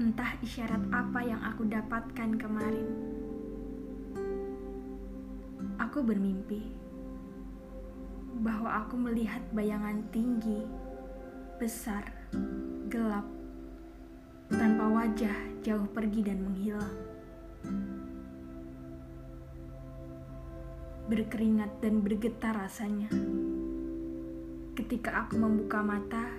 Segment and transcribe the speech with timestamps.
[0.00, 2.88] Entah isyarat apa yang aku dapatkan kemarin.
[5.76, 6.72] Aku bermimpi
[8.40, 10.64] bahwa aku melihat bayangan tinggi,
[11.60, 12.08] besar,
[12.88, 13.28] gelap,
[14.48, 16.96] tanpa wajah jauh pergi dan menghilang.
[21.12, 23.12] Berkeringat dan bergetar rasanya
[24.72, 26.32] ketika aku membuka mata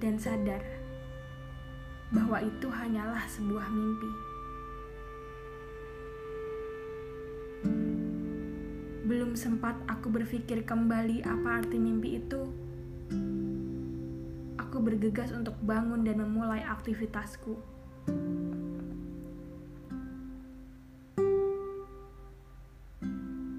[0.00, 0.85] dan sadar
[2.14, 4.10] bahwa itu hanyalah sebuah mimpi.
[9.06, 12.42] Belum sempat aku berpikir kembali apa arti mimpi itu.
[14.58, 17.54] Aku bergegas untuk bangun dan memulai aktivitasku.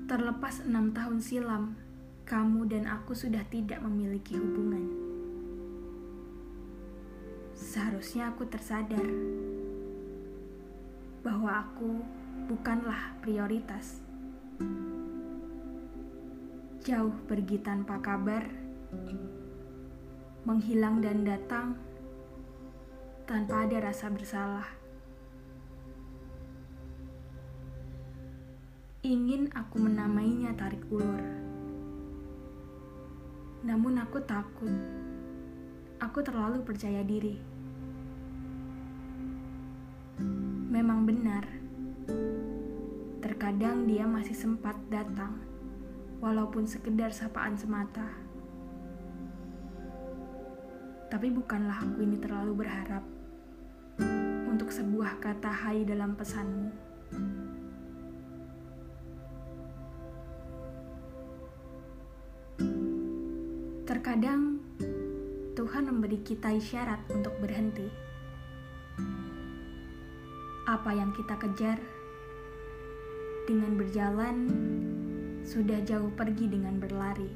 [0.08, 1.76] Terlepas enam tahun silam,
[2.24, 5.07] kamu dan aku sudah tidak memiliki hubungan
[7.78, 9.06] seharusnya aku tersadar
[11.22, 12.02] bahwa aku
[12.50, 14.02] bukanlah prioritas.
[16.82, 18.50] Jauh pergi tanpa kabar,
[20.42, 21.78] menghilang dan datang
[23.30, 24.66] tanpa ada rasa bersalah.
[29.06, 31.22] Ingin aku menamainya tarik ulur.
[33.62, 34.74] Namun aku takut.
[36.02, 37.57] Aku terlalu percaya diri.
[40.78, 41.42] Memang benar,
[43.18, 45.42] terkadang dia masih sempat datang,
[46.22, 48.06] walaupun sekedar sapaan semata.
[51.10, 53.02] Tapi bukanlah aku ini terlalu berharap
[54.46, 56.70] untuk sebuah kata hai dalam pesanmu.
[63.90, 64.62] Terkadang
[65.58, 68.06] Tuhan memberi kita isyarat untuk berhenti
[70.68, 71.80] apa yang kita kejar
[73.48, 74.36] dengan berjalan
[75.48, 77.32] sudah jauh pergi dengan berlari.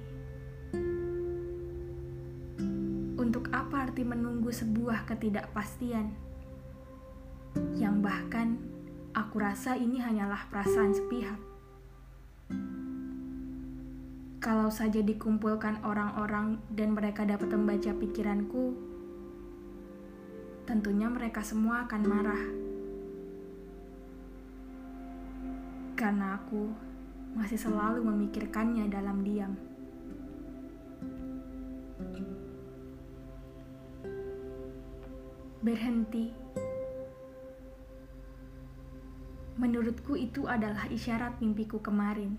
[3.15, 6.11] Untuk apa arti menunggu sebuah ketidakpastian
[7.79, 8.59] yang bahkan
[9.15, 11.39] aku rasa ini hanyalah perasaan sepihak?
[14.43, 18.75] Kalau saja dikumpulkan orang-orang dan mereka dapat membaca pikiranku,
[20.67, 22.70] tentunya mereka semua akan marah.
[26.01, 26.73] Karena aku
[27.37, 29.53] masih selalu memikirkannya dalam diam.
[35.61, 36.33] Berhenti.
[39.61, 42.33] Menurutku itu adalah isyarat mimpiku kemarin.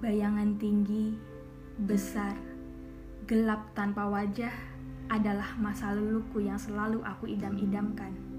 [0.00, 1.12] Bayangan tinggi,
[1.76, 2.40] besar,
[3.28, 4.54] gelap tanpa wajah
[5.12, 8.35] adalah masa laluku yang selalu aku idam-idamkan.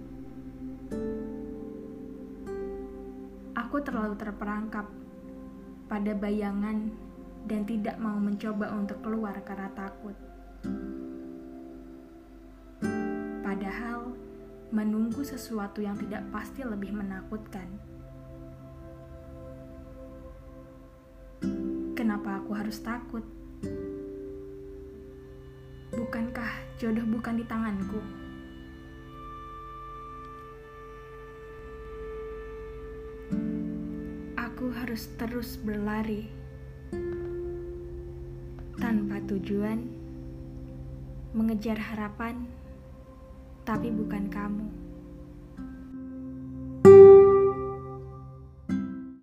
[3.68, 4.88] Aku terlalu terperangkap
[5.92, 6.88] pada bayangan
[7.52, 10.16] dan tidak mau mencoba untuk keluar karena takut.
[13.44, 14.16] Padahal,
[14.72, 17.68] menunggu sesuatu yang tidak pasti lebih menakutkan.
[21.92, 23.28] Kenapa aku harus takut?
[25.92, 28.27] Bukankah jodoh bukan di tanganku?
[34.72, 36.28] Harus terus berlari
[38.78, 39.84] tanpa tujuan,
[41.34, 42.46] mengejar harapan,
[43.68, 44.87] tapi bukan kamu.